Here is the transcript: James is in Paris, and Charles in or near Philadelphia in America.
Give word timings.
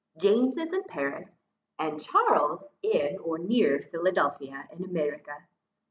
James 0.17 0.57
is 0.57 0.73
in 0.73 0.81
Paris, 0.85 1.29
and 1.77 2.01
Charles 2.01 2.65
in 2.81 3.19
or 3.19 3.37
near 3.37 3.79
Philadelphia 3.79 4.67
in 4.71 4.83
America. 4.83 5.45